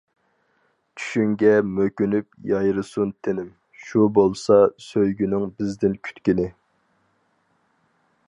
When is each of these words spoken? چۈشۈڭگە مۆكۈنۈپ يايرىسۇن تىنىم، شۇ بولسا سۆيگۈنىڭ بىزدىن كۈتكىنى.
چۈشۈڭگە 0.99 1.51
مۆكۈنۈپ 1.79 2.29
يايرىسۇن 2.51 3.11
تىنىم، 3.27 3.51
شۇ 3.89 4.07
بولسا 4.15 4.59
سۆيگۈنىڭ 4.87 5.47
بىزدىن 5.61 5.95
كۈتكىنى. 6.09 6.49